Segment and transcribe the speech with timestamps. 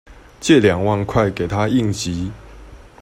[0.39, 2.31] 借兩萬塊給她應急